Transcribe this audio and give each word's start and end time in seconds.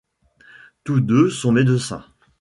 Tous 0.83 0.99
deux 0.99 1.29
sont 1.29 1.51
médecins. 1.51 2.03